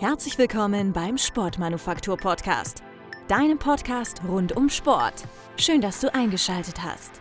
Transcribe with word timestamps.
Herzlich 0.00 0.38
willkommen 0.38 0.92
beim 0.92 1.18
Sportmanufaktur 1.18 2.16
Podcast, 2.16 2.84
deinem 3.26 3.58
Podcast 3.58 4.22
rund 4.28 4.56
um 4.56 4.68
Sport. 4.68 5.26
Schön, 5.56 5.80
dass 5.80 6.00
du 6.00 6.14
eingeschaltet 6.14 6.84
hast. 6.84 7.20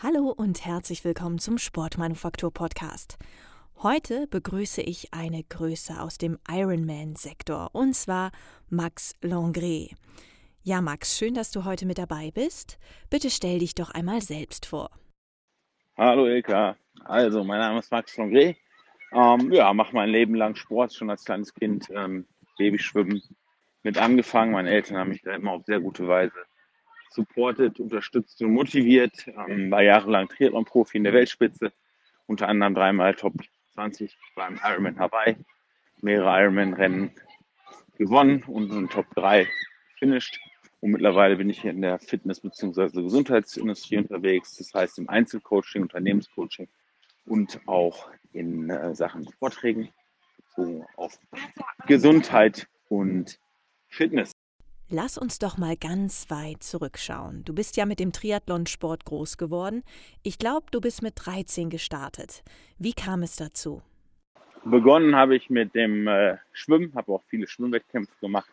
Hallo 0.00 0.30
und 0.30 0.64
herzlich 0.64 1.04
willkommen 1.04 1.40
zum 1.40 1.58
Sportmanufaktur 1.58 2.52
Podcast. 2.52 3.18
Heute 3.82 4.28
begrüße 4.28 4.82
ich 4.82 5.12
eine 5.12 5.42
Größe 5.42 6.00
aus 6.00 6.16
dem 6.16 6.38
Ironman-Sektor 6.48 7.70
und 7.72 7.94
zwar 7.94 8.30
Max 8.70 9.16
Langret. 9.20 9.96
Ja, 10.62 10.80
Max, 10.80 11.18
schön, 11.18 11.34
dass 11.34 11.50
du 11.50 11.64
heute 11.64 11.86
mit 11.86 11.98
dabei 11.98 12.30
bist. 12.32 12.78
Bitte 13.10 13.30
stell 13.30 13.58
dich 13.58 13.74
doch 13.74 13.90
einmal 13.90 14.20
selbst 14.20 14.64
vor. 14.64 14.90
Hallo 15.96 16.28
Ilka, 16.28 16.76
also 17.04 17.42
mein 17.42 17.58
Name 17.58 17.80
ist 17.80 17.90
Max 17.90 18.16
Langret. 18.16 18.56
Ähm, 19.12 19.52
ja, 19.52 19.72
mache 19.72 19.94
mein 19.94 20.08
Leben 20.08 20.34
lang 20.34 20.56
Sport, 20.56 20.92
schon 20.92 21.10
als 21.10 21.24
kleines 21.24 21.54
Kind 21.54 21.88
ähm, 21.90 22.26
Babyschwimmen 22.58 23.22
mit 23.82 23.98
angefangen. 23.98 24.52
Meine 24.52 24.70
Eltern 24.70 24.96
haben 24.96 25.10
mich 25.10 25.22
da 25.22 25.34
immer 25.34 25.52
auf 25.52 25.64
sehr 25.64 25.80
gute 25.80 26.08
Weise 26.08 26.34
supportet, 27.10 27.78
unterstützt 27.78 28.42
und 28.42 28.52
motiviert. 28.52 29.26
Ähm, 29.48 29.70
war 29.70 29.82
jahrelang 29.82 30.28
Triathlon-Profi 30.28 30.98
in 30.98 31.04
der 31.04 31.12
Weltspitze, 31.12 31.72
unter 32.26 32.48
anderem 32.48 32.74
dreimal 32.74 33.14
Top 33.14 33.34
20 33.74 34.16
beim 34.34 34.58
Ironman 34.64 34.98
Hawaii, 34.98 35.36
mehrere 36.00 36.42
Ironman-Rennen 36.42 37.12
gewonnen 37.96 38.42
und 38.46 38.72
in 38.72 38.88
Top 38.88 39.06
3 39.14 39.48
finished. 39.98 40.40
Und 40.80 40.90
mittlerweile 40.90 41.36
bin 41.36 41.48
ich 41.48 41.62
hier 41.62 41.70
in 41.70 41.80
der 41.80 41.98
Fitness- 41.98 42.40
bzw. 42.40 43.02
Gesundheitsindustrie 43.02 43.98
unterwegs, 43.98 44.56
das 44.56 44.74
heißt 44.74 44.98
im 44.98 45.08
Einzelcoaching, 45.08 45.82
Unternehmenscoaching 45.82 46.68
und 47.26 47.60
auch 47.66 48.08
in 48.32 48.70
äh, 48.70 48.94
Sachen 48.94 49.28
Vorträgen 49.38 49.88
so 50.56 50.84
auf 50.96 51.18
Gesundheit 51.86 52.66
und 52.88 53.38
Fitness. 53.88 54.32
Lass 54.90 55.16
uns 55.16 55.38
doch 55.38 55.56
mal 55.56 55.76
ganz 55.76 56.30
weit 56.30 56.62
zurückschauen. 56.62 57.44
Du 57.44 57.54
bist 57.54 57.76
ja 57.76 57.86
mit 57.86 58.00
dem 58.00 58.12
Triathlonsport 58.12 59.04
groß 59.04 59.38
geworden. 59.38 59.82
Ich 60.22 60.38
glaube, 60.38 60.66
du 60.70 60.80
bist 60.80 61.02
mit 61.02 61.14
13 61.16 61.70
gestartet. 61.70 62.42
Wie 62.78 62.92
kam 62.92 63.22
es 63.22 63.36
dazu? 63.36 63.82
Begonnen 64.64 65.16
habe 65.16 65.36
ich 65.36 65.50
mit 65.50 65.74
dem 65.74 66.06
äh, 66.06 66.36
Schwimmen, 66.52 66.94
habe 66.94 67.12
auch 67.12 67.22
viele 67.28 67.46
Schwimmwettkämpfe 67.46 68.12
gemacht. 68.20 68.48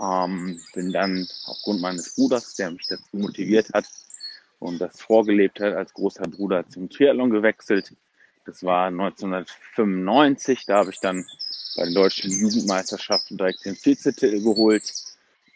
Ähm, 0.00 0.60
bin 0.74 0.92
dann 0.92 1.26
aufgrund 1.46 1.80
meines 1.80 2.14
Bruders, 2.14 2.54
der 2.54 2.70
mich 2.70 2.86
dazu 2.86 3.16
motiviert 3.16 3.70
hat, 3.72 3.86
und 4.58 4.80
das 4.80 5.00
vorgelebt 5.00 5.60
hat, 5.60 5.74
als 5.74 5.92
großer 5.94 6.24
Bruder 6.24 6.68
zum 6.68 6.90
Triathlon 6.90 7.30
gewechselt. 7.30 7.94
Das 8.44 8.62
war 8.64 8.86
1995. 8.86 10.64
Da 10.66 10.78
habe 10.78 10.90
ich 10.90 11.00
dann 11.00 11.24
bei 11.76 11.84
den 11.84 11.94
deutschen 11.94 12.30
Jugendmeisterschaften 12.30 13.36
direkt 13.36 13.64
den 13.64 13.76
Vizetitel 13.76 14.42
geholt. 14.42 14.92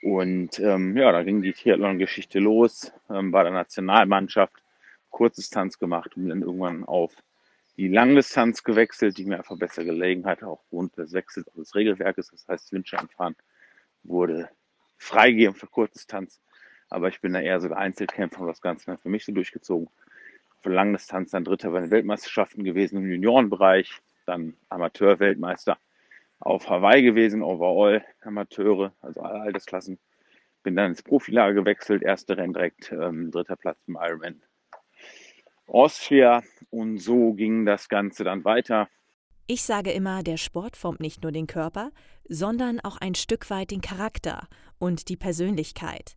Und 0.02 0.58
ähm, 0.58 0.96
ja, 0.96 1.12
da 1.12 1.22
ging 1.22 1.42
die 1.42 1.52
Triathlon-Geschichte 1.52 2.38
los, 2.38 2.92
ähm, 3.08 3.30
bei 3.30 3.44
der 3.44 3.52
Nationalmannschaft, 3.52 4.54
Kurzdistanz 5.10 5.78
gemacht 5.78 6.16
und 6.16 6.28
dann 6.28 6.42
irgendwann 6.42 6.84
auf 6.84 7.14
die 7.76 7.88
Langdistanz 7.88 8.64
gewechselt, 8.64 9.16
die 9.18 9.24
mir 9.24 9.38
einfach 9.38 9.56
besser 9.56 9.84
gelegen 9.84 10.26
hat, 10.26 10.42
auch 10.42 10.60
aufgrund 10.60 10.96
des 10.96 11.12
Wechsels 11.12 11.46
des 11.54 11.74
Regelwerkes. 11.74 12.30
Das 12.30 12.46
heißt, 12.48 12.72
Windschattenfahren 12.72 13.36
wurde 14.02 14.48
freigegeben 14.98 15.54
für 15.54 15.66
Kurzdistanz. 15.66 16.40
Aber 16.92 17.08
ich 17.08 17.20
bin 17.20 17.32
da 17.32 17.40
eher 17.40 17.60
so 17.60 17.68
der 17.68 17.78
Einzelkämpfer 17.78 18.42
und 18.42 18.48
das 18.48 18.60
Ganze 18.60 18.86
dann 18.86 18.98
für 18.98 19.08
mich 19.08 19.24
so 19.24 19.32
durchgezogen. 19.32 19.88
Für 20.60 20.70
Langdistanz 20.70 21.30
dann 21.30 21.44
Dritter 21.44 21.70
bei 21.70 21.80
den 21.80 21.90
Weltmeisterschaften 21.90 22.64
gewesen 22.64 22.98
im 22.98 23.10
Juniorenbereich, 23.10 24.00
dann 24.26 24.54
Amateur-Weltmeister 24.68 25.78
auf 26.38 26.68
Hawaii 26.68 27.02
gewesen, 27.02 27.42
overall 27.42 28.04
Amateure, 28.20 28.92
also 29.00 29.20
alle 29.22 29.40
Altersklassen. 29.40 29.98
Bin 30.62 30.76
dann 30.76 30.90
ins 30.90 31.02
Profilager 31.02 31.54
gewechselt, 31.54 32.02
erste 32.02 32.36
Rennen 32.36 32.52
direkt, 32.52 32.92
ähm, 32.92 33.30
dritter 33.30 33.56
Platz 33.56 33.78
im 33.86 33.96
Ironman 34.00 34.42
Austria 35.66 36.42
und 36.70 36.98
so 36.98 37.32
ging 37.32 37.64
das 37.64 37.88
Ganze 37.88 38.24
dann 38.24 38.44
weiter. 38.44 38.88
Ich 39.46 39.62
sage 39.62 39.92
immer, 39.92 40.22
der 40.22 40.36
Sport 40.36 40.76
formt 40.76 41.00
nicht 41.00 41.22
nur 41.22 41.32
den 41.32 41.46
Körper, 41.46 41.90
sondern 42.28 42.80
auch 42.80 42.98
ein 42.98 43.14
Stück 43.14 43.50
weit 43.50 43.70
den 43.70 43.80
Charakter 43.80 44.48
und 44.78 45.08
die 45.08 45.16
Persönlichkeit. 45.16 46.16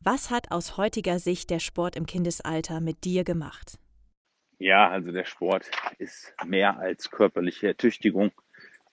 Was 0.00 0.30
hat 0.30 0.50
aus 0.50 0.76
heutiger 0.76 1.18
Sicht 1.18 1.50
der 1.50 1.58
Sport 1.58 1.96
im 1.96 2.06
Kindesalter 2.06 2.80
mit 2.80 3.04
dir 3.04 3.24
gemacht? 3.24 3.78
Ja, 4.58 4.88
also 4.88 5.12
der 5.12 5.24
Sport 5.24 5.70
ist 5.98 6.32
mehr 6.44 6.78
als 6.78 7.10
körperliche 7.10 7.68
Ertüchtigung, 7.68 8.32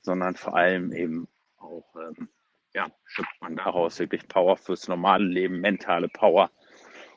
sondern 0.01 0.35
vor 0.35 0.55
allem 0.55 0.91
eben 0.91 1.27
auch, 1.57 1.85
ähm, 1.95 2.29
ja, 2.73 2.91
schöpft 3.05 3.41
man 3.41 3.55
daraus 3.55 3.99
wirklich 3.99 4.27
Power 4.27 4.57
fürs 4.57 4.87
normale 4.87 5.25
Leben, 5.25 5.61
mentale 5.61 6.09
Power. 6.09 6.51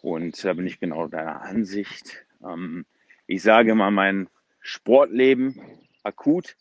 Und 0.02 0.44
da 0.44 0.52
bin 0.52 0.66
ich 0.66 0.78
genau 0.78 1.08
deiner 1.08 1.40
Ansicht. 1.42 2.24
Ähm, 2.44 2.86
ich 3.26 3.42
sage 3.42 3.72
immer, 3.72 3.90
mein 3.90 4.28
Sportleben 4.60 5.60
akut 6.02 6.56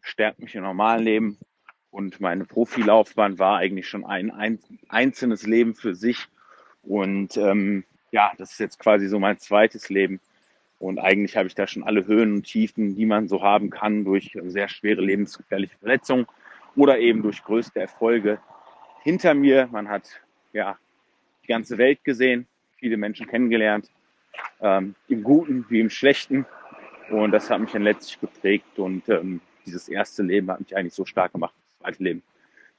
stärkt 0.00 0.38
mich 0.38 0.54
im 0.54 0.62
normalen 0.62 1.04
Leben. 1.04 1.38
Und 1.90 2.20
meine 2.20 2.44
Profilaufbahn 2.44 3.38
war 3.38 3.58
eigentlich 3.58 3.88
schon 3.88 4.04
ein, 4.04 4.30
ein 4.30 4.58
einzelnes 4.88 5.46
Leben 5.46 5.74
für 5.74 5.94
sich 5.94 6.28
und 6.88 7.36
ähm, 7.36 7.84
ja, 8.10 8.32
das 8.38 8.52
ist 8.52 8.60
jetzt 8.60 8.78
quasi 8.78 9.08
so 9.08 9.18
mein 9.18 9.38
zweites 9.38 9.90
Leben. 9.90 10.20
Und 10.78 10.98
eigentlich 10.98 11.36
habe 11.36 11.46
ich 11.46 11.54
da 11.54 11.66
schon 11.66 11.82
alle 11.82 12.06
Höhen 12.06 12.32
und 12.32 12.44
Tiefen, 12.44 12.94
die 12.94 13.04
man 13.04 13.28
so 13.28 13.42
haben 13.42 13.68
kann, 13.68 14.04
durch 14.04 14.36
sehr 14.44 14.68
schwere 14.68 15.02
lebensgefährliche 15.02 15.76
Verletzungen 15.76 16.26
oder 16.76 16.98
eben 16.98 17.22
durch 17.22 17.42
größte 17.42 17.80
Erfolge 17.80 18.38
hinter 19.02 19.34
mir. 19.34 19.68
Man 19.70 19.88
hat 19.88 20.08
ja 20.52 20.78
die 21.42 21.48
ganze 21.48 21.76
Welt 21.76 22.04
gesehen, 22.04 22.46
viele 22.76 22.96
Menschen 22.96 23.26
kennengelernt, 23.26 23.90
ähm, 24.60 24.94
im 25.08 25.22
Guten 25.22 25.66
wie 25.68 25.80
im 25.80 25.90
Schlechten. 25.90 26.46
Und 27.10 27.32
das 27.32 27.50
hat 27.50 27.60
mich 27.60 27.72
dann 27.72 27.82
letztlich 27.82 28.20
geprägt. 28.20 28.78
Und 28.78 29.08
ähm, 29.08 29.40
dieses 29.66 29.88
erste 29.88 30.22
Leben 30.22 30.50
hat 30.50 30.60
mich 30.60 30.74
eigentlich 30.74 30.94
so 30.94 31.04
stark 31.04 31.32
gemacht, 31.32 31.54
das 31.66 31.78
zweite 31.80 32.02
Leben, 32.02 32.22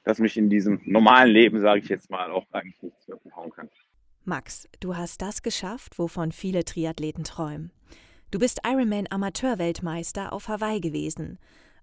dass 0.02 0.18
mich 0.18 0.36
in 0.36 0.50
diesem 0.50 0.80
normalen 0.84 1.30
Leben, 1.30 1.60
sage 1.60 1.80
ich 1.80 1.88
jetzt 1.88 2.10
mal, 2.10 2.30
auch 2.30 2.46
eigentlich 2.50 2.82
nichts 2.82 3.06
mehr 3.06 3.18
umhauen 3.24 3.52
kann. 3.52 3.68
Max, 4.24 4.68
du 4.80 4.96
hast 4.96 5.22
das 5.22 5.42
geschafft, 5.42 5.98
wovon 5.98 6.30
viele 6.30 6.64
Triathleten 6.64 7.24
träumen. 7.24 7.72
Du 8.30 8.38
bist 8.38 8.60
Ironman 8.66 9.06
Amateurweltmeister 9.10 10.32
auf 10.32 10.48
Hawaii 10.48 10.80
gewesen. 10.80 11.38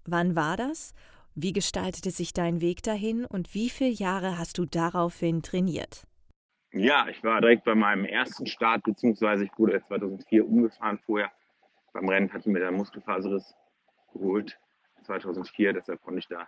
Wann 0.06 0.36
war 0.36 0.56
das? 0.56 0.94
Wie 1.34 1.52
gestaltete 1.52 2.10
sich 2.10 2.32
dein 2.32 2.60
Weg 2.60 2.82
dahin 2.82 3.24
und 3.24 3.54
wie 3.54 3.68
viele 3.68 3.90
Jahre 3.90 4.38
hast 4.38 4.56
du 4.56 4.64
daraufhin 4.64 5.42
trainiert? 5.42 6.06
Ja, 6.72 7.08
ich 7.08 7.22
war 7.24 7.40
direkt 7.40 7.64
bei 7.64 7.74
meinem 7.74 8.04
ersten 8.04 8.46
Start, 8.46 8.84
beziehungsweise 8.84 9.44
ich 9.44 9.50
wurde 9.58 9.82
2004 9.88 10.46
umgefahren 10.46 10.98
vorher. 11.04 11.32
Beim 11.92 12.08
Rennen 12.08 12.32
hatte 12.32 12.50
mir 12.50 12.60
der 12.60 12.70
Muskelfaserriss 12.70 13.54
geholt, 14.12 14.58
2004, 15.04 15.72
deshalb 15.72 16.00
konnte 16.02 16.20
ich 16.20 16.28
da 16.28 16.46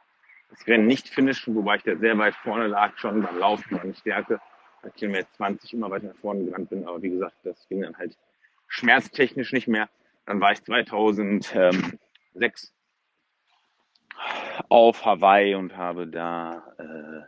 das 0.51 0.67
Rennen 0.67 0.87
nicht 0.87 1.09
finishen, 1.09 1.55
wobei 1.55 1.77
ich 1.77 1.83
da 1.83 1.97
sehr 1.97 2.19
weit 2.19 2.35
vorne 2.37 2.67
lag, 2.67 2.97
schon 2.99 3.23
beim 3.23 3.39
Laufen, 3.39 3.77
meine 3.77 3.95
Stärke 3.95 4.41
bei 4.83 4.91
Kilometer 4.91 5.31
20 5.33 5.75
immer 5.75 5.91
weiter 5.91 6.09
nach 6.09 6.17
vorne 6.17 6.45
gerannt 6.45 6.71
bin. 6.71 6.87
Aber 6.87 7.03
wie 7.03 7.11
gesagt, 7.11 7.37
das 7.45 7.69
ging 7.69 7.83
dann 7.83 7.97
halt 7.97 8.17
schmerztechnisch 8.69 9.53
nicht 9.53 9.69
mehr. 9.69 9.89
Dann 10.27 10.41
war 10.41 10.53
ich 10.53 10.63
2006 10.63 12.73
auf 14.69 15.05
Hawaii 15.05 15.55
und 15.55 15.77
habe 15.77 16.07
da 16.07 16.75
äh, 16.79 17.23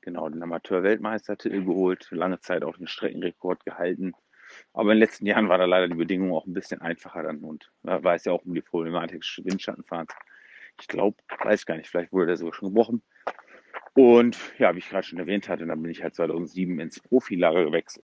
genau 0.00 0.28
den 0.28 0.42
Amateur-Weltmeistertitel 0.42 1.64
geholt, 1.64 2.08
lange 2.10 2.40
Zeit 2.40 2.62
auch 2.62 2.76
den 2.76 2.86
Streckenrekord 2.86 3.64
gehalten. 3.64 4.12
Aber 4.72 4.92
in 4.92 4.96
den 4.96 4.98
letzten 4.98 5.26
Jahren 5.26 5.48
war 5.48 5.58
da 5.58 5.64
leider 5.64 5.88
die 5.88 5.94
Bedingungen 5.94 6.32
auch 6.32 6.46
ein 6.46 6.52
bisschen 6.52 6.80
einfacher 6.80 7.22
dann 7.22 7.38
und 7.38 7.70
da 7.82 8.02
weiß 8.02 8.26
ja 8.26 8.32
auch 8.32 8.44
um 8.44 8.54
die 8.54 8.60
Problematik 8.60 9.22
des 9.22 9.44
Windschattenfahrens. 9.44 10.12
Ich 10.80 10.88
glaube, 10.88 11.16
weiß 11.42 11.66
gar 11.66 11.76
nicht, 11.76 11.88
vielleicht 11.88 12.12
wurde 12.12 12.26
der 12.26 12.36
sogar 12.36 12.54
schon 12.54 12.68
gebrochen. 12.68 13.02
Und 13.94 14.36
ja, 14.58 14.74
wie 14.74 14.78
ich 14.78 14.88
gerade 14.88 15.06
schon 15.06 15.18
erwähnt 15.18 15.48
hatte, 15.48 15.66
dann 15.66 15.80
bin 15.80 15.90
ich 15.90 16.02
halt 16.02 16.14
2007 16.14 16.78
ins 16.80 17.00
Profilager 17.00 17.64
gewechselt. 17.64 18.04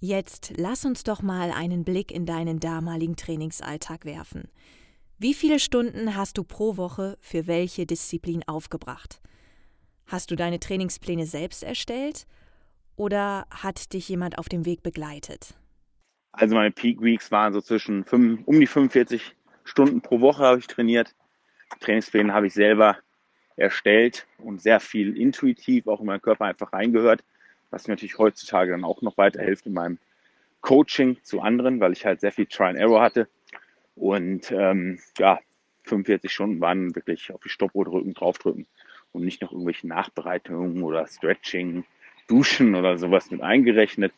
Jetzt 0.00 0.54
lass 0.56 0.86
uns 0.86 1.04
doch 1.04 1.20
mal 1.20 1.52
einen 1.52 1.84
Blick 1.84 2.10
in 2.10 2.24
deinen 2.24 2.58
damaligen 2.58 3.16
Trainingsalltag 3.16 4.06
werfen. 4.06 4.48
Wie 5.18 5.34
viele 5.34 5.58
Stunden 5.58 6.16
hast 6.16 6.38
du 6.38 6.44
pro 6.44 6.78
Woche 6.78 7.18
für 7.20 7.46
welche 7.46 7.84
Disziplin 7.84 8.42
aufgebracht? 8.46 9.20
Hast 10.06 10.30
du 10.30 10.36
deine 10.36 10.58
Trainingspläne 10.58 11.26
selbst 11.26 11.62
erstellt 11.62 12.26
oder 12.96 13.46
hat 13.50 13.92
dich 13.92 14.08
jemand 14.08 14.38
auf 14.38 14.48
dem 14.48 14.64
Weg 14.64 14.82
begleitet? 14.82 15.54
Also 16.32 16.54
meine 16.54 16.70
Peak 16.70 17.02
Weeks 17.02 17.30
waren 17.30 17.52
so 17.52 17.60
zwischen 17.60 18.04
5, 18.06 18.46
um 18.46 18.58
die 18.58 18.66
45 18.66 19.36
Stunden 19.64 20.00
pro 20.00 20.22
Woche 20.22 20.42
habe 20.42 20.58
ich 20.58 20.66
trainiert. 20.66 21.14
Trainingspläne 21.80 22.32
habe 22.32 22.46
ich 22.46 22.54
selber 22.54 22.96
erstellt 23.60 24.26
und 24.38 24.60
sehr 24.60 24.80
viel 24.80 25.16
intuitiv 25.16 25.86
auch 25.86 26.00
in 26.00 26.06
meinen 26.06 26.22
Körper 26.22 26.46
einfach 26.46 26.72
reingehört, 26.72 27.22
was 27.70 27.86
mir 27.86 27.92
natürlich 27.92 28.18
heutzutage 28.18 28.72
dann 28.72 28.84
auch 28.84 29.02
noch 29.02 29.16
weiterhilft 29.18 29.66
in 29.66 29.74
meinem 29.74 29.98
Coaching 30.60 31.18
zu 31.22 31.40
anderen, 31.40 31.80
weil 31.80 31.92
ich 31.92 32.04
halt 32.04 32.20
sehr 32.20 32.32
viel 32.32 32.46
Try 32.46 32.64
and 32.64 32.78
Error 32.78 33.00
hatte. 33.00 33.28
Und 33.94 34.50
ähm, 34.50 34.98
ja, 35.18 35.40
45 35.84 36.32
Stunden 36.32 36.60
waren 36.60 36.94
wirklich 36.94 37.32
auf 37.32 37.40
die 37.42 37.48
Stoppuhr 37.48 37.84
drücken, 37.84 38.14
draufdrücken 38.14 38.66
und 39.12 39.24
nicht 39.24 39.42
noch 39.42 39.52
irgendwelche 39.52 39.88
Nachbereitungen 39.88 40.82
oder 40.82 41.06
Stretching, 41.06 41.84
Duschen 42.28 42.74
oder 42.74 42.98
sowas 42.98 43.30
mit 43.30 43.42
eingerechnet. 43.42 44.12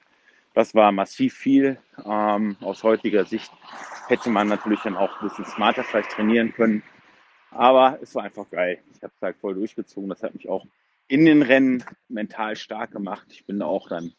Das 0.55 0.75
war 0.75 0.93
massiv 0.93 1.35
viel. 1.35 1.79
Ähm, 2.05 2.57
aus 2.61 2.83
heutiger 2.83 3.25
Sicht 3.25 3.51
hätte 4.09 4.29
man 4.29 4.49
natürlich 4.49 4.81
dann 4.81 4.97
auch 4.97 5.21
ein 5.21 5.29
bisschen 5.29 5.47
smarter 5.47 5.83
vielleicht 5.83 6.11
trainieren 6.11 6.53
können. 6.53 6.83
Aber 7.53 7.99
es 8.03 8.15
war 8.15 8.25
einfach 8.25 8.49
geil. 8.51 8.79
Ich 8.97 9.03
habe 9.03 9.13
es 9.15 9.23
halt 9.23 9.37
voll 9.37 9.55
durchgezogen. 9.55 10.09
Das 10.09 10.23
hat 10.23 10.35
mich 10.35 10.49
auch 10.49 10.65
in 11.09 11.27
den 11.27 11.43
Rennen 11.43 11.85
mental 12.09 12.57
stark 12.57 12.93
gemacht. 12.93 13.27
Ich 13.31 13.45
bin 13.45 13.61
auch 13.63 13.89
dann 13.89 14.15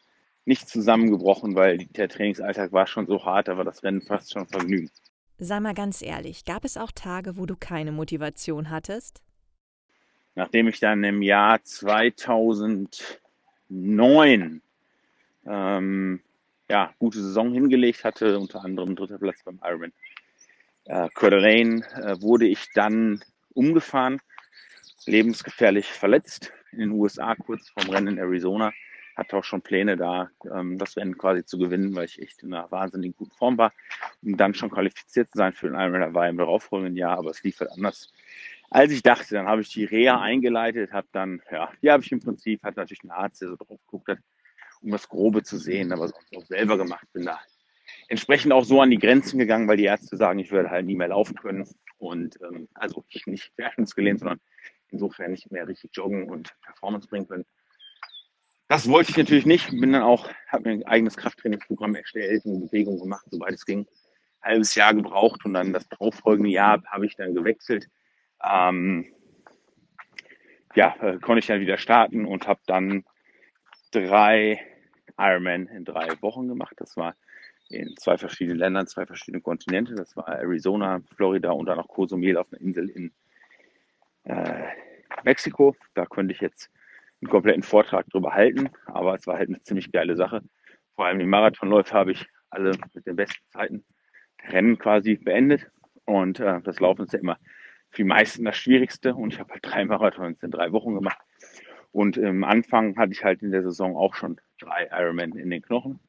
nicht 0.45 0.69
zusammengebrochen, 0.69 1.55
weil 1.55 1.79
der 1.79 2.09
Trainingsalltag 2.09 2.71
war 2.71 2.85
schon 2.85 3.07
so 3.07 3.25
hart, 3.25 3.47
war 3.47 3.63
das 3.63 3.81
Rennen 3.83 4.01
fast 4.01 4.33
schon 4.33 4.45
Vergnügen. 4.45 4.91
Sei 5.39 5.59
mal 5.59 5.73
ganz 5.73 6.03
ehrlich, 6.03 6.45
gab 6.45 6.63
es 6.63 6.77
auch 6.77 6.91
Tage, 6.91 7.37
wo 7.37 7.47
du 7.47 7.55
keine 7.55 7.91
Motivation 7.91 8.69
hattest? 8.69 9.23
Nachdem 10.35 10.67
ich 10.67 10.79
dann 10.79 11.03
im 11.03 11.21
Jahr 11.21 11.63
2009 11.63 14.61
ähm, 15.45 16.21
ja, 16.69 16.93
gute 16.99 17.21
Saison 17.21 17.53
hingelegt 17.53 18.03
hatte, 18.03 18.37
unter 18.39 18.63
anderem 18.63 18.95
dritter 18.95 19.17
Platz 19.17 19.43
beim 19.43 19.59
Ironman 19.63 19.91
äh, 20.85 21.09
Coeur 21.13 21.31
d'Alene, 21.31 21.83
äh, 22.01 22.21
wurde 22.21 22.47
ich 22.47 22.71
dann 22.73 23.23
umgefahren, 23.53 24.19
lebensgefährlich 25.05 25.87
verletzt 25.87 26.51
in 26.71 26.79
den 26.79 26.91
USA 26.91 27.35
kurz 27.35 27.69
vorm 27.69 27.89
Rennen 27.89 28.07
in 28.07 28.17
Arizona 28.17 28.71
hatte 29.15 29.37
auch 29.37 29.43
schon 29.43 29.61
Pläne 29.61 29.97
da, 29.97 30.29
ähm, 30.51 30.77
das 30.77 30.97
Rennen 30.97 31.17
quasi 31.17 31.45
zu 31.45 31.57
gewinnen, 31.57 31.95
weil 31.95 32.05
ich 32.05 32.21
echt 32.21 32.43
in 32.43 32.53
einer 32.53 32.69
wahnsinnig 32.71 33.15
guten 33.15 33.35
Form 33.35 33.57
war, 33.57 33.73
um 34.21 34.37
dann 34.37 34.53
schon 34.53 34.69
qualifiziert 34.69 35.31
zu 35.31 35.37
sein 35.37 35.53
für 35.53 35.67
den 35.67 35.75
Ironman. 35.75 36.13
war 36.13 36.27
im 36.27 36.37
darauffolgenden 36.37 36.95
Jahr, 36.95 37.17
aber 37.17 37.29
es 37.29 37.43
lief 37.43 37.59
halt 37.59 37.71
anders, 37.71 38.11
als 38.69 38.91
ich 38.91 39.03
dachte. 39.03 39.35
Dann 39.35 39.47
habe 39.47 39.61
ich 39.61 39.69
die 39.69 39.85
Reha 39.85 40.19
eingeleitet, 40.19 40.93
habe 40.93 41.07
dann, 41.11 41.41
ja, 41.51 41.71
die 41.81 41.91
habe 41.91 42.03
ich 42.03 42.11
im 42.11 42.19
Prinzip, 42.19 42.63
hat 42.63 42.77
natürlich 42.77 43.03
ein 43.03 43.11
Arzt, 43.11 43.41
der 43.41 43.49
so 43.49 43.55
drauf 43.55 43.79
geguckt 43.85 44.09
hat, 44.09 44.19
um 44.81 44.91
das 44.91 45.07
Grobe 45.07 45.43
zu 45.43 45.57
sehen, 45.57 45.91
aber 45.93 46.07
sonst 46.07 46.35
auch 46.35 46.45
selber 46.45 46.77
gemacht. 46.77 47.05
Bin 47.13 47.25
da 47.25 47.39
entsprechend 48.07 48.53
auch 48.53 48.65
so 48.65 48.81
an 48.81 48.89
die 48.89 48.99
Grenzen 48.99 49.37
gegangen, 49.37 49.67
weil 49.67 49.77
die 49.77 49.85
Ärzte 49.85 50.17
sagen, 50.17 50.39
ich 50.39 50.51
werde 50.51 50.69
halt 50.69 50.85
nie 50.85 50.95
mehr 50.95 51.09
laufen 51.09 51.35
können. 51.35 51.67
Und 51.97 52.37
ähm, 52.41 52.67
also 52.73 53.03
nicht 53.27 53.51
gelehnt, 53.95 54.19
sondern 54.19 54.39
insofern 54.89 55.31
nicht 55.31 55.51
mehr 55.51 55.67
richtig 55.67 55.91
joggen 55.93 56.29
und 56.29 56.55
Performance 56.61 57.07
bringen 57.07 57.27
können. 57.27 57.45
Das 58.67 58.89
wollte 58.89 59.11
ich 59.11 59.17
natürlich 59.17 59.45
nicht. 59.45 59.69
Bin 59.71 59.93
dann 59.93 60.03
auch, 60.03 60.29
habe 60.47 60.69
mir 60.69 60.71
ein 60.71 60.87
eigenes 60.87 61.17
Krafttrainingsprogramm 61.17 61.95
erstellt, 61.95 62.45
eine 62.45 62.59
Bewegung 62.59 62.99
gemacht, 62.99 63.25
soweit 63.29 63.53
es 63.53 63.65
ging. 63.65 63.85
Halbes 64.41 64.75
Jahr 64.75 64.93
gebraucht 64.93 65.45
und 65.45 65.53
dann 65.53 65.73
das 65.73 65.87
darauffolgende 65.89 66.49
Jahr 66.49 66.83
habe 66.85 67.05
ich 67.05 67.15
dann 67.15 67.33
gewechselt. 67.33 67.87
Ähm, 68.43 69.13
ja, 70.75 70.95
äh, 71.01 71.19
konnte 71.19 71.39
ich 71.39 71.47
dann 71.47 71.61
wieder 71.61 71.77
starten 71.77 72.25
und 72.25 72.47
habe 72.47 72.61
dann 72.65 73.05
drei 73.91 74.59
Ironman 75.17 75.67
in 75.67 75.85
drei 75.85 76.09
Wochen 76.21 76.47
gemacht. 76.47 76.73
Das 76.77 76.97
war 76.97 77.15
in 77.69 77.95
zwei 77.97 78.17
verschiedenen 78.17 78.59
Ländern, 78.59 78.87
zwei 78.87 79.05
verschiedene 79.05 79.41
Kontinente. 79.41 79.95
Das 79.95 80.15
war 80.15 80.27
Arizona, 80.27 81.01
Florida 81.15 81.51
und 81.51 81.65
dann 81.65 81.77
noch 81.77 81.87
Cozumel 81.87 82.37
auf 82.37 82.51
einer 82.51 82.61
Insel 82.61 82.89
in 82.89 83.11
äh, 84.23 84.67
Mexiko. 85.23 85.75
Da 85.93 86.05
könnte 86.05 86.33
ich 86.33 86.41
jetzt 86.41 86.69
einen 87.21 87.29
kompletten 87.29 87.63
Vortrag 87.63 88.07
drüber 88.09 88.33
halten, 88.33 88.69
aber 88.85 89.15
es 89.15 89.25
war 89.27 89.37
halt 89.37 89.49
eine 89.49 89.61
ziemlich 89.63 89.91
geile 89.91 90.15
Sache. 90.15 90.41
Vor 90.95 91.05
allem 91.05 91.19
die 91.19 91.25
Marathonläufe 91.25 91.93
habe 91.93 92.11
ich 92.11 92.27
alle 92.49 92.71
mit 92.93 93.05
den 93.05 93.15
besten 93.15 93.43
Zeiten 93.49 93.85
Rennen 94.49 94.77
quasi 94.77 95.15
beendet 95.15 95.71
und 96.05 96.39
äh, 96.39 96.61
das 96.61 96.79
Laufen 96.79 97.05
ist 97.05 97.13
ja 97.13 97.19
immer 97.19 97.37
für 97.89 97.97
die 97.97 98.07
meisten 98.07 98.43
das 98.43 98.57
Schwierigste 98.57 99.15
und 99.15 99.33
ich 99.33 99.39
habe 99.39 99.53
halt 99.53 99.65
drei 99.65 99.85
Marathons 99.85 100.43
in 100.43 100.51
drei 100.51 100.71
Wochen 100.71 100.95
gemacht 100.95 101.19
und 101.91 102.17
im 102.17 102.43
Anfang 102.43 102.97
hatte 102.97 103.13
ich 103.13 103.23
halt 103.23 103.41
in 103.41 103.51
der 103.51 103.63
Saison 103.63 103.95
auch 103.95 104.15
schon 104.15 104.39
drei 104.59 104.89
Ironman 104.91 105.37
in 105.37 105.49
den 105.49 105.61
Knochen 105.61 105.99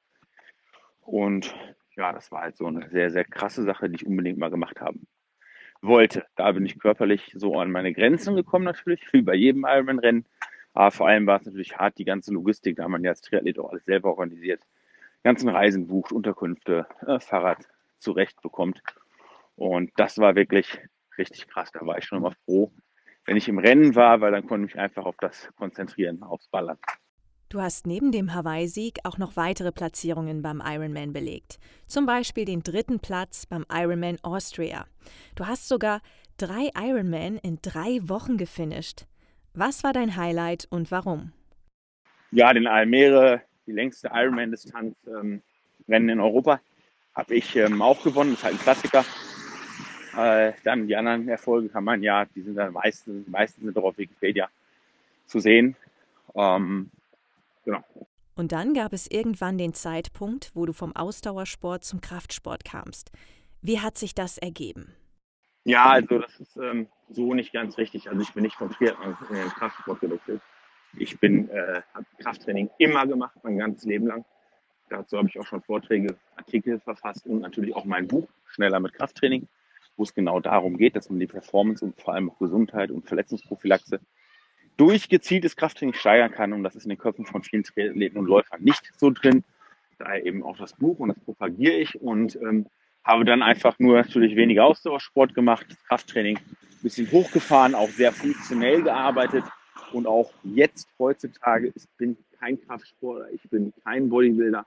und 1.05 1.55
ja, 1.97 2.13
das 2.13 2.33
war 2.33 2.43
halt 2.43 2.57
so 2.57 2.67
eine 2.67 2.89
sehr, 2.91 3.11
sehr 3.11 3.25
krasse 3.25 3.63
Sache, 3.65 3.89
die 3.89 3.97
ich 3.97 4.07
unbedingt 4.07 4.39
mal 4.39 4.51
gemacht 4.51 4.81
haben 4.81 5.07
wollte. 5.81 6.25
Da 6.37 6.51
bin 6.53 6.67
ich 6.67 6.79
körperlich 6.79 7.33
so 7.37 7.59
an 7.59 7.71
meine 7.71 7.93
Grenzen 7.93 8.37
gekommen 8.37 8.65
natürlich, 8.65 9.01
wie 9.13 9.23
bei 9.23 9.35
jedem 9.35 9.65
Ironman-Rennen. 9.65 10.27
Aber 10.73 10.91
vor 10.91 11.07
allem 11.09 11.27
war 11.27 11.39
es 11.39 11.47
natürlich 11.47 11.77
hart, 11.77 11.99
die 11.99 12.05
ganze 12.05 12.33
Logistik, 12.33 12.77
da 12.77 12.89
man 12.89 13.05
ja 13.05 13.11
als 13.11 13.21
Triathlet 13.21 13.59
auch 13.59 13.71
alles 13.71 13.85
selber 13.85 14.11
organisiert. 14.11 14.61
Ganzen 15.23 15.49
Reisen 15.49 15.87
bucht, 15.87 16.13
Unterkünfte, 16.13 16.87
äh, 17.07 17.21
Fahrrad 17.21 17.69
zurecht 17.99 18.43
bekommt. 18.43 18.83
Und 19.57 19.93
das 19.97 20.19
war 20.19 20.35
wirklich 20.35 20.81
richtig 21.17 21.47
krass. 21.47 21.71
Da 21.73 21.87
war 21.87 21.99
ich 21.99 22.05
schon 22.05 22.19
immer 22.19 22.35
froh, 22.45 22.73
wenn 23.25 23.37
ich 23.37 23.49
im 23.49 23.59
Rennen 23.59 23.95
war, 23.95 24.21
weil 24.21 24.33
dann 24.33 24.47
konnte 24.47 24.67
ich 24.67 24.75
mich 24.75 24.83
einfach 24.83 25.07
auf 25.07 25.17
das 25.21 25.49
konzentrieren, 25.57 26.23
aufs 26.23 26.49
Ballern. 26.49 26.79
Du 27.49 27.61
hast 27.61 27.87
neben 27.87 28.11
dem 28.11 28.35
Hawaii-Sieg 28.35 28.99
auch 29.05 29.19
noch 29.19 29.37
weitere 29.37 29.71
Platzierungen 29.71 30.43
beim 30.43 30.63
Ironman 30.65 31.13
belegt. 31.13 31.59
Zum 31.87 32.07
Beispiel 32.07 32.45
den 32.45 32.63
dritten 32.63 33.01
Platz 33.01 33.47
beim 33.47 33.65
Ironman 33.71 34.19
Austria. 34.23 34.87
Du 35.37 35.47
hast 35.47 35.69
sogar 35.69 36.01
drei 36.37 36.71
Ironman 36.75 37.39
in 37.39 37.59
drei 37.63 38.01
Wochen 38.03 38.37
gefinisht. 38.37 39.07
Was 39.53 39.85
war 39.85 39.93
dein 39.93 40.17
Highlight 40.17 40.67
und 40.71 40.91
warum? 40.91 41.33
Ja, 42.33 42.53
den 42.53 42.67
Almere, 42.67 43.43
die 43.67 43.73
längste 43.73 44.11
Ironman-Distanz 44.13 44.97
ähm, 45.07 45.41
Rennen 45.89 46.09
in 46.09 46.21
Europa, 46.21 46.61
habe 47.15 47.35
ich 47.37 47.55
ähm, 47.55 47.81
auch 47.81 48.03
gewonnen. 48.03 48.31
Das 48.33 48.39
ist 48.41 48.45
halt 48.45 48.55
ein 48.55 48.61
Klassiker. 48.61 49.05
Äh, 50.17 50.53
dann 50.65 50.87
die 50.89 50.97
anderen 50.97 51.29
Erfolge 51.29 51.69
kann 51.69 51.85
man 51.85 52.03
ja, 52.03 52.25
die 52.25 52.43
sind 52.43 52.57
dann 52.57 52.73
meistens, 52.73 53.29
meistens 53.29 53.65
sind 53.65 53.77
auf 53.77 53.97
Wikipedia 53.97 54.49
zu 55.27 55.39
sehen. 55.39 55.77
Ähm, 56.35 56.91
genau. 57.65 57.83
Und 58.37 58.53
dann 58.53 58.75
gab 58.75 58.93
es 58.93 59.09
irgendwann 59.09 59.59
den 59.59 59.75
Zeitpunkt, 59.75 60.51
wo 60.55 60.67
du 60.67 60.73
vom 60.73 60.95
Ausdauersport 60.95 61.85
zum 61.85 62.01
Kraftsport 62.01 62.65
kamst. 62.65 63.13
Wie 63.63 63.81
hat 63.81 63.97
sich 63.97 64.15
das 64.15 64.39
ergeben? 64.39 64.95
Ja, 65.65 65.91
also 65.91 66.19
das 66.19 66.39
ist 66.41 66.57
ähm, 66.57 66.89
so 67.09 67.33
nicht 67.33 67.53
ganz 67.53 67.79
richtig. 67.79 68.09
Also 68.09 68.21
ich 68.21 68.33
bin 68.35 68.43
nicht 68.43 68.57
vom 68.57 68.71
Triathlon 68.71 69.17
in 69.31 69.37
den 69.37 69.49
Kraftsport 69.49 70.01
gewechselt. 70.01 70.43
Ich 70.97 71.19
bin, 71.19 71.49
äh, 71.49 71.83
habe 71.95 72.07
Krafttraining 72.19 72.71
immer 72.79 73.07
gemacht, 73.07 73.37
mein 73.43 73.59
ganzes 73.59 73.85
Leben 73.85 74.07
lang. 74.07 74.25
Dazu 74.91 75.17
habe 75.17 75.29
ich 75.29 75.39
auch 75.41 75.47
schon 75.47 75.63
Vorträge, 75.63 76.17
Artikel 76.37 76.79
verfasst 76.81 77.27
und 77.27 77.41
natürlich 77.41 77.75
auch 77.75 77.85
mein 77.85 78.07
Buch 78.07 78.29
Schneller 78.47 78.81
mit 78.81 78.93
Krafttraining, 78.93 79.49
wo 79.97 80.03
es 80.03 80.15
genau 80.15 80.41
darum 80.41 80.77
geht, 80.77 80.95
dass 80.95 81.09
man 81.09 81.19
die 81.19 81.27
Performance 81.27 81.85
und 81.85 82.01
vor 82.01 82.15
allem 82.15 82.31
auch 82.31 82.39
Gesundheit 82.39 82.91
und 82.91 83.07
Verletzungsprophylaxe 83.07 84.01
durch 84.77 85.09
gezieltes 85.09 85.57
Krafttraining 85.57 85.95
steigern 85.95 86.33
kann. 86.33 86.53
Und 86.53 86.63
das 86.63 86.75
ist 86.75 86.85
in 86.85 86.91
den 86.91 86.99
Köpfen 86.99 87.27
von 87.27 87.43
vielen 87.43 87.65
Triathleten 87.65 88.19
und 88.19 88.27
Läufern 88.27 88.63
nicht 88.63 88.93
so 88.97 89.11
drin. 89.11 89.45
Daher 89.99 90.25
eben 90.27 90.43
auch 90.43 90.57
das 90.57 90.75
Buch 90.75 90.99
und 90.99 91.11
das 91.11 91.21
propagiere 91.21 91.75
ich 91.75 92.01
und 92.01 92.37
ähm, 92.37 92.67
habe 93.05 93.25
dann 93.25 93.43
einfach 93.43 93.79
nur 93.79 93.97
natürlich 93.97 94.35
weniger 94.35 94.65
Ausdauersport 94.65 95.35
gemacht, 95.35 95.67
Krafttraining 95.87 96.39
ein 96.39 96.83
bisschen 96.83 97.11
hochgefahren, 97.11 97.75
auch 97.75 97.91
sehr 97.91 98.13
funktionell 98.13 98.83
gearbeitet 98.83 99.45
und 99.93 100.07
auch 100.07 100.33
jetzt 100.43 100.89
heutzutage, 100.99 101.73
ich 101.75 101.85
bin 101.97 102.17
kein 102.41 102.61
Kraftsportler, 102.61 103.29
ich 103.33 103.49
bin 103.51 103.73
kein 103.85 104.09
Bodybuilder. 104.09 104.67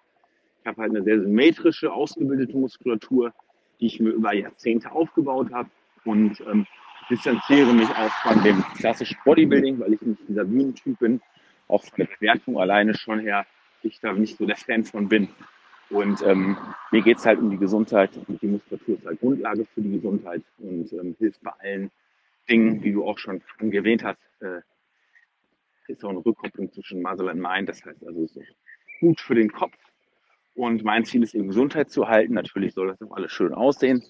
Ich 0.62 0.68
habe 0.68 0.82
halt 0.82 0.92
eine 0.92 1.04
sehr 1.04 1.20
symmetrische, 1.20 1.92
ausgebildete 1.92 2.58
Muskulatur, 2.58 3.34
die 3.80 3.88
ich 3.88 4.00
mir 4.00 4.12
über 4.12 4.34
Jahrzehnte 4.34 4.92
aufgebaut 4.92 5.52
habe 5.52 5.70
und 6.06 6.40
ähm, 6.42 6.66
distanziere 7.10 7.74
mich 7.74 7.90
auch 7.90 8.12
von 8.24 8.44
dem 8.44 8.64
klassischen 8.76 9.18
Bodybuilding, 9.24 9.80
weil 9.80 9.94
ich 9.94 10.02
nicht 10.02 10.22
dieser 10.28 10.46
Bühnentyp 10.46 11.00
bin, 11.00 11.22
auch 11.68 11.84
von 11.84 11.98
der 11.98 12.06
Bewertung 12.06 12.60
alleine 12.60 12.96
schon 12.96 13.20
her, 13.20 13.46
ich 13.84 14.00
da 14.00 14.14
nicht 14.14 14.38
so 14.38 14.46
der 14.46 14.56
Fan 14.56 14.84
von 14.84 15.08
bin. 15.08 15.30
Und 15.90 16.22
ähm, 16.24 16.58
mir 16.92 17.02
geht's 17.02 17.26
halt 17.26 17.40
um 17.40 17.50
die 17.50 17.58
Gesundheit 17.58 18.12
und 18.28 18.42
die 18.42 18.48
Muskulatur 18.48 18.98
ist 18.98 19.06
halt 19.06 19.20
Grundlage 19.20 19.66
für 19.74 19.82
die 19.82 19.92
Gesundheit 19.92 20.44
und 20.58 20.92
ähm, 20.92 21.16
hilft 21.18 21.42
bei 21.42 21.52
allen 21.60 21.92
Dingen, 22.50 22.84
wie 22.84 22.92
du 22.92 23.06
auch 23.06 23.18
schon 23.18 23.42
erwähnt 23.60 24.04
hast, 24.04 24.20
äh, 24.42 24.62
ist 25.88 26.04
auch 26.04 26.10
eine 26.10 26.26
Rückkopplung 26.26 26.72
zwischen 26.74 27.02
Muscle 27.02 27.30
und 27.30 27.40
Mind. 27.40 27.70
Das 27.70 27.84
heißt 27.86 28.06
also, 28.06 28.24
es 28.24 28.36
ist 28.36 28.54
gut 29.00 29.22
für 29.22 29.36
den 29.36 29.52
Kopf. 29.52 29.78
Und 30.56 30.84
mein 30.84 31.06
Ziel 31.06 31.24
ist 31.24 31.34
eben 31.34 31.48
Gesundheit 31.48 31.90
zu 31.90 32.10
halten. 32.10 32.34
Natürlich 32.34 32.74
soll 32.74 32.88
das 32.88 33.02
auch 33.02 33.16
alles 33.16 33.32
schön 33.32 33.54
aussehen 33.54 34.04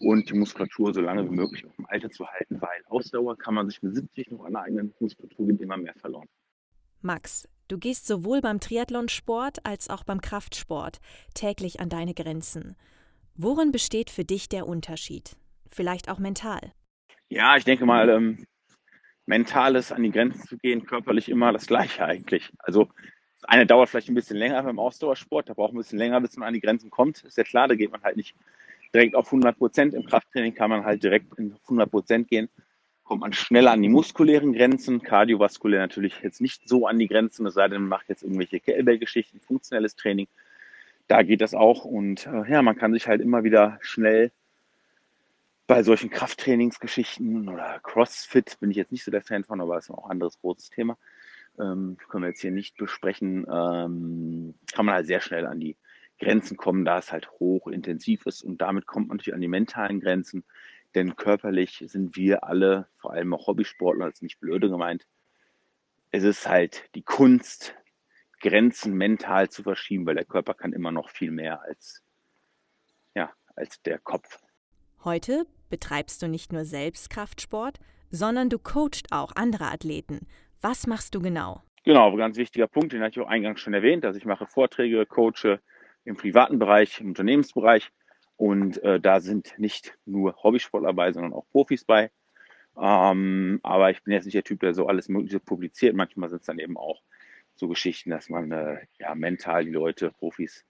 und 0.00 0.30
die 0.30 0.34
Muskulatur 0.34 0.92
so 0.94 1.00
lange 1.00 1.24
wie 1.24 1.34
möglich 1.34 1.66
auf 1.66 1.74
dem 1.76 1.86
Alter 1.86 2.10
zu 2.10 2.26
halten, 2.26 2.60
weil 2.60 2.82
Ausdauer 2.86 3.36
kann 3.36 3.54
man 3.54 3.68
sich 3.68 3.82
mit 3.82 3.94
70 3.94 4.30
noch 4.32 4.44
aneignen. 4.44 4.94
Muskulatur 5.00 5.46
geht 5.48 5.60
immer 5.60 5.76
mehr 5.76 5.94
verloren. 5.94 6.28
Max, 7.00 7.48
Du 7.68 7.76
gehst 7.76 8.06
sowohl 8.06 8.40
beim 8.40 8.60
Triathlonsport 8.60 9.66
als 9.66 9.90
auch 9.90 10.02
beim 10.02 10.22
Kraftsport 10.22 11.00
täglich 11.34 11.80
an 11.80 11.90
deine 11.90 12.14
Grenzen. 12.14 12.76
Worin 13.34 13.72
besteht 13.72 14.08
für 14.08 14.24
dich 14.24 14.48
der 14.48 14.66
Unterschied? 14.66 15.36
Vielleicht 15.68 16.08
auch 16.08 16.18
mental? 16.18 16.72
Ja, 17.28 17.58
ich 17.58 17.64
denke 17.64 17.84
mal, 17.84 18.08
ähm, 18.08 18.46
mentales 19.26 19.92
an 19.92 20.02
die 20.02 20.10
Grenzen 20.10 20.42
zu 20.44 20.56
gehen, 20.56 20.86
körperlich 20.86 21.28
immer 21.28 21.52
das 21.52 21.66
Gleiche 21.66 22.06
eigentlich. 22.06 22.50
Also 22.60 22.88
das 23.34 23.44
eine 23.44 23.66
dauert 23.66 23.90
vielleicht 23.90 24.08
ein 24.08 24.14
bisschen 24.14 24.38
länger 24.38 24.62
beim 24.62 24.78
Ausdauersport, 24.78 25.50
da 25.50 25.52
braucht 25.52 25.74
man 25.74 25.80
ein 25.80 25.82
bisschen 25.82 25.98
länger, 25.98 26.22
bis 26.22 26.38
man 26.38 26.48
an 26.48 26.54
die 26.54 26.62
Grenzen 26.62 26.88
kommt. 26.88 27.22
Ist 27.22 27.36
ja 27.36 27.44
klar, 27.44 27.68
da 27.68 27.74
geht 27.74 27.92
man 27.92 28.02
halt 28.02 28.16
nicht 28.16 28.34
direkt 28.94 29.14
auf 29.14 29.26
100 29.26 29.56
Prozent. 29.58 29.94
Im 29.94 30.04
Krafttraining 30.04 30.54
kann 30.54 30.70
man 30.70 30.84
halt 30.84 31.02
direkt 31.02 31.38
in 31.38 31.56
100 31.64 31.90
Prozent 31.90 32.28
gehen. 32.28 32.48
Kommt 33.04 33.22
man 33.22 33.32
schneller 33.32 33.72
an 33.72 33.82
die 33.82 33.88
muskulären 33.88 34.52
Grenzen, 34.52 35.02
kardiovaskulär 35.02 35.80
natürlich 35.80 36.20
jetzt 36.22 36.40
nicht 36.40 36.68
so 36.68 36.86
an 36.86 36.98
die 36.98 37.08
Grenzen, 37.08 37.46
es 37.46 37.54
sei 37.54 37.68
denn, 37.68 37.80
man 37.80 37.88
macht 37.88 38.08
jetzt 38.08 38.22
irgendwelche 38.22 38.60
Kettlebell-Geschichten, 38.60 39.40
funktionelles 39.40 39.96
Training. 39.96 40.28
Da 41.06 41.22
geht 41.22 41.40
das 41.40 41.54
auch 41.54 41.86
und 41.86 42.26
äh, 42.26 42.50
ja, 42.50 42.60
man 42.60 42.76
kann 42.76 42.92
sich 42.92 43.08
halt 43.08 43.22
immer 43.22 43.44
wieder 43.44 43.78
schnell 43.80 44.30
bei 45.66 45.82
solchen 45.82 46.10
Krafttrainingsgeschichten 46.10 47.48
oder 47.48 47.78
CrossFit 47.82 48.58
bin 48.60 48.70
ich 48.70 48.76
jetzt 48.76 48.92
nicht 48.92 49.04
so 49.04 49.10
der 49.10 49.22
Fan 49.22 49.44
von, 49.44 49.60
aber 49.60 49.78
ist 49.78 49.90
auch 49.90 50.04
ein 50.06 50.12
anderes 50.12 50.38
großes 50.40 50.70
Thema. 50.70 50.98
Ähm, 51.58 51.96
können 52.08 52.24
wir 52.24 52.28
jetzt 52.28 52.40
hier 52.40 52.50
nicht 52.50 52.76
besprechen. 52.76 53.46
Ähm, 53.50 54.54
kann 54.72 54.86
man 54.86 54.94
halt 54.94 55.06
sehr 55.06 55.20
schnell 55.20 55.46
an 55.46 55.60
die 55.60 55.76
Grenzen 56.18 56.56
kommen, 56.56 56.84
da 56.84 56.98
es 56.98 57.12
halt 57.12 57.30
hochintensiv 57.32 58.26
ist 58.26 58.42
und 58.42 58.60
damit 58.60 58.86
kommt 58.86 59.08
man 59.08 59.16
natürlich 59.16 59.34
an 59.34 59.40
die 59.40 59.48
mentalen 59.48 60.00
Grenzen, 60.00 60.44
denn 60.94 61.16
körperlich 61.16 61.84
sind 61.86 62.16
wir 62.16 62.44
alle, 62.44 62.88
vor 62.96 63.12
allem 63.12 63.34
auch 63.34 63.46
Hobbysportler, 63.46 64.06
das 64.06 64.14
ist 64.14 64.22
nicht 64.22 64.40
blöde 64.40 64.68
gemeint, 64.68 65.06
es 66.10 66.24
ist 66.24 66.48
halt 66.48 66.90
die 66.94 67.02
Kunst, 67.02 67.74
Grenzen 68.40 68.94
mental 68.94 69.48
zu 69.48 69.62
verschieben, 69.62 70.06
weil 70.06 70.14
der 70.14 70.24
Körper 70.24 70.54
kann 70.54 70.72
immer 70.72 70.92
noch 70.92 71.10
viel 71.10 71.30
mehr 71.30 71.60
als, 71.62 72.02
ja, 73.14 73.32
als 73.56 73.82
der 73.82 73.98
Kopf. 73.98 74.38
Heute 75.04 75.46
betreibst 75.70 76.22
du 76.22 76.28
nicht 76.28 76.52
nur 76.52 76.64
selbst 76.64 77.10
Kraftsport, 77.10 77.78
sondern 78.10 78.48
du 78.48 78.58
coachst 78.58 79.08
auch 79.10 79.32
andere 79.34 79.66
Athleten. 79.66 80.26
Was 80.60 80.86
machst 80.86 81.14
du 81.14 81.20
genau? 81.20 81.62
Genau, 81.84 82.14
ganz 82.16 82.36
wichtiger 82.36 82.66
Punkt, 82.66 82.92
den 82.92 83.02
hatte 83.02 83.18
ich 83.18 83.26
auch 83.26 83.30
eingangs 83.30 83.60
schon 83.60 83.74
erwähnt, 83.74 84.04
dass 84.04 84.16
ich 84.16 84.24
mache 84.24 84.46
Vorträge, 84.46 85.06
coache 85.06 85.60
im 86.08 86.16
privaten 86.16 86.58
Bereich, 86.58 87.00
im 87.00 87.08
Unternehmensbereich 87.08 87.92
und 88.36 88.82
äh, 88.82 88.98
da 88.98 89.20
sind 89.20 89.54
nicht 89.58 89.96
nur 90.06 90.42
Hobbysportler 90.42 90.94
bei, 90.94 91.12
sondern 91.12 91.32
auch 91.32 91.46
Profis 91.50 91.84
bei. 91.84 92.10
Ähm, 92.80 93.60
aber 93.62 93.90
ich 93.90 94.02
bin 94.02 94.14
jetzt 94.14 94.24
nicht 94.24 94.34
der 94.34 94.44
Typ, 94.44 94.60
der 94.60 94.72
so 94.72 94.86
alles 94.86 95.08
Mögliche 95.08 95.40
publiziert. 95.40 95.94
Manchmal 95.94 96.30
sind 96.30 96.40
es 96.40 96.46
dann 96.46 96.58
eben 96.58 96.76
auch 96.76 97.02
so 97.56 97.68
Geschichten, 97.68 98.10
dass 98.10 98.28
man 98.30 98.50
äh, 98.52 98.86
ja 98.98 99.14
mental 99.14 99.64
die 99.64 99.72
Leute, 99.72 100.10
Profis 100.12 100.64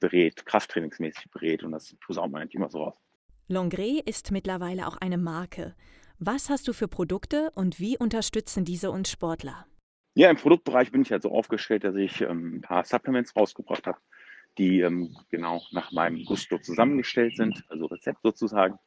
berät, 0.00 0.44
krafttrainingsmäßig 0.44 1.30
berät 1.30 1.62
und 1.62 1.72
das 1.72 1.94
posaunt 2.04 2.32
man 2.32 2.42
nicht 2.42 2.54
immer 2.54 2.70
so 2.70 2.84
raus. 2.84 2.94
Longre 3.48 4.00
ist 4.04 4.30
mittlerweile 4.30 4.86
auch 4.86 4.96
eine 4.96 5.18
Marke. 5.18 5.74
Was 6.18 6.50
hast 6.50 6.66
du 6.68 6.72
für 6.72 6.88
Produkte 6.88 7.50
und 7.54 7.78
wie 7.78 7.98
unterstützen 7.98 8.64
diese 8.64 8.90
uns 8.90 9.10
Sportler? 9.10 9.66
Ja, 10.14 10.30
im 10.30 10.36
Produktbereich 10.36 10.90
bin 10.90 11.02
ich 11.02 11.12
halt 11.12 11.22
so 11.22 11.30
aufgestellt, 11.30 11.84
dass 11.84 11.94
ich 11.94 12.20
ähm, 12.22 12.56
ein 12.56 12.60
paar 12.62 12.84
Supplements 12.84 13.36
rausgebracht 13.36 13.86
habe, 13.86 13.98
die 14.58 14.80
ähm, 14.80 15.16
genau 15.30 15.62
nach 15.72 15.92
meinem 15.92 16.24
Gusto 16.24 16.58
zusammengestellt 16.58 17.36
sind, 17.36 17.64
also 17.68 17.86
Rezept 17.86 18.22
sozusagen. 18.22 18.78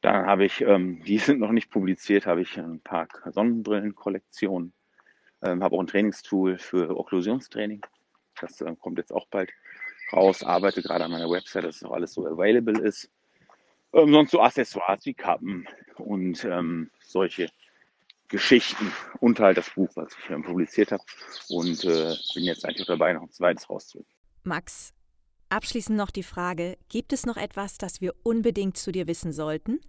Dann 0.00 0.26
habe 0.26 0.44
ich, 0.44 0.60
ähm, 0.62 1.02
die 1.06 1.18
sind 1.18 1.40
noch 1.40 1.52
nicht 1.52 1.70
publiziert, 1.70 2.26
habe 2.26 2.42
ich 2.42 2.58
ein 2.58 2.80
paar 2.80 3.08
Sonnenbrillenkollektionen, 3.26 4.72
ähm, 5.42 5.62
habe 5.62 5.76
auch 5.76 5.80
ein 5.80 5.86
Trainingstool 5.86 6.58
für 6.58 6.96
Okklusionstraining. 6.96 7.82
Das 8.40 8.60
äh, 8.60 8.74
kommt 8.76 8.98
jetzt 8.98 9.12
auch 9.12 9.26
bald 9.28 9.50
raus, 10.12 10.42
arbeite 10.42 10.82
gerade 10.82 11.04
an 11.04 11.10
meiner 11.10 11.30
Website, 11.30 11.64
dass 11.64 11.82
auch 11.82 11.92
alles 11.92 12.14
so 12.14 12.26
available 12.26 12.80
ist. 12.80 13.10
Ähm, 13.92 14.12
sonst 14.12 14.30
so 14.30 14.40
Accessoires 14.40 15.04
wie 15.04 15.14
Kappen 15.14 15.66
und 15.96 16.44
ähm, 16.44 16.90
solche 17.00 17.50
Geschichten 18.28 18.92
und 19.18 19.40
halt 19.40 19.58
das 19.58 19.70
Buch, 19.70 19.90
was 19.96 20.16
ich 20.16 20.30
ähm, 20.30 20.42
publiziert 20.42 20.92
habe. 20.92 21.02
Und 21.48 21.84
äh, 21.84 22.14
bin 22.34 22.44
jetzt 22.44 22.64
eigentlich 22.64 22.86
dabei, 22.86 23.12
noch 23.12 23.22
ein 23.22 23.30
zweites 23.30 23.68
rauszubringen. 23.68 24.19
Max, 24.44 24.94
abschließend 25.50 25.96
noch 25.96 26.10
die 26.10 26.22
Frage, 26.22 26.78
gibt 26.88 27.12
es 27.12 27.26
noch 27.26 27.36
etwas, 27.36 27.78
das 27.78 28.00
wir 28.00 28.14
unbedingt 28.22 28.76
zu 28.76 28.92
dir 28.92 29.06
wissen 29.06 29.32
sollten? 29.32 29.80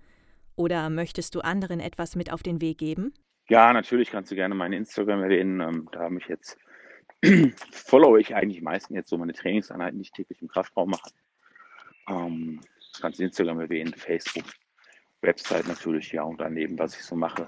Oder 0.55 0.89
möchtest 0.89 1.35
du 1.35 1.41
anderen 1.41 1.79
etwas 1.79 2.15
mit 2.15 2.31
auf 2.31 2.43
den 2.43 2.61
Weg 2.61 2.77
geben? 2.77 3.13
Ja, 3.49 3.73
natürlich 3.73 4.11
kannst 4.11 4.31
du 4.31 4.35
gerne 4.35 4.55
meine 4.55 4.75
Instagram 4.75 5.23
erwähnen. 5.23 5.61
Ähm, 5.61 5.89
da 5.91 6.01
habe 6.01 6.17
ich 6.17 6.27
jetzt, 6.27 6.57
follow 7.71 8.17
ich 8.17 8.35
eigentlich 8.35 8.61
meistens 8.61 8.95
jetzt 8.95 9.09
so 9.09 9.17
meine 9.17 9.33
Trainingseinheiten, 9.33 9.99
die 9.99 10.03
ich 10.03 10.11
täglich 10.11 10.41
im 10.41 10.47
Kraftraum 10.47 10.91
mache. 10.91 11.09
Ähm, 12.09 12.61
kannst 12.99 13.19
du 13.19 13.23
Instagram 13.23 13.59
erwähnen, 13.61 13.93
Facebook, 13.93 14.45
Website 15.21 15.67
natürlich, 15.67 16.11
ja, 16.11 16.23
und 16.23 16.39
daneben, 16.39 16.77
was 16.77 16.95
ich 16.95 17.03
so 17.03 17.15
mache. 17.15 17.47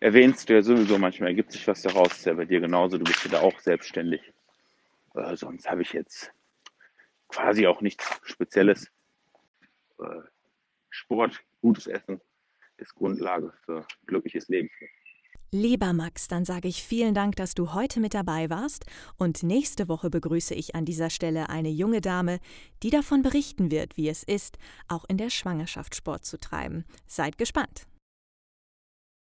Erwähnst 0.00 0.48
du 0.48 0.54
ja 0.54 0.62
sowieso, 0.62 0.98
manchmal 0.98 1.30
ergibt 1.30 1.52
sich 1.52 1.66
was 1.66 1.82
daraus, 1.82 2.12
ist 2.12 2.26
ja 2.26 2.34
bei 2.34 2.44
dir 2.44 2.60
genauso, 2.60 2.98
du 2.98 3.04
bist 3.04 3.24
ja 3.24 3.30
da 3.30 3.40
auch 3.40 3.58
selbstständig. 3.58 4.33
Äh, 5.14 5.36
sonst 5.36 5.68
habe 5.68 5.82
ich 5.82 5.92
jetzt 5.92 6.32
quasi 7.28 7.66
auch 7.66 7.80
nichts 7.80 8.20
Spezielles. 8.24 8.90
Äh, 9.98 10.20
Sport, 10.90 11.40
gutes 11.60 11.86
Essen 11.86 12.20
ist 12.76 12.94
Grundlage 12.94 13.52
für 13.64 13.78
ein 13.78 13.86
glückliches 14.06 14.48
Leben. 14.48 14.70
Lieber 15.50 15.92
Max, 15.92 16.26
dann 16.26 16.44
sage 16.44 16.66
ich 16.66 16.82
vielen 16.82 17.14
Dank, 17.14 17.36
dass 17.36 17.54
du 17.54 17.74
heute 17.74 18.00
mit 18.00 18.12
dabei 18.12 18.50
warst 18.50 18.86
und 19.18 19.44
nächste 19.44 19.88
Woche 19.88 20.10
begrüße 20.10 20.52
ich 20.52 20.74
an 20.74 20.84
dieser 20.84 21.10
Stelle 21.10 21.48
eine 21.48 21.68
junge 21.68 22.00
Dame, 22.00 22.40
die 22.82 22.90
davon 22.90 23.22
berichten 23.22 23.70
wird, 23.70 23.96
wie 23.96 24.08
es 24.08 24.24
ist, 24.24 24.58
auch 24.88 25.04
in 25.04 25.16
der 25.16 25.30
Schwangerschaft 25.30 25.94
Sport 25.94 26.24
zu 26.24 26.40
treiben. 26.40 26.84
Seid 27.06 27.38
gespannt. 27.38 27.86